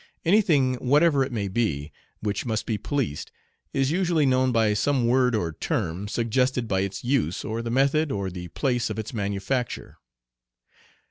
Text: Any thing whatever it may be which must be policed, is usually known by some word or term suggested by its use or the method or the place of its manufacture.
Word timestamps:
Any 0.25 0.41
thing 0.41 0.73
whatever 0.77 1.23
it 1.23 1.31
may 1.31 1.47
be 1.47 1.91
which 2.21 2.43
must 2.43 2.65
be 2.65 2.79
policed, 2.79 3.31
is 3.71 3.91
usually 3.91 4.25
known 4.25 4.51
by 4.51 4.73
some 4.73 5.05
word 5.07 5.35
or 5.35 5.51
term 5.53 6.07
suggested 6.07 6.67
by 6.67 6.79
its 6.79 7.03
use 7.03 7.45
or 7.45 7.61
the 7.61 7.69
method 7.69 8.11
or 8.11 8.31
the 8.31 8.47
place 8.47 8.89
of 8.89 8.97
its 8.97 9.13
manufacture. 9.13 9.99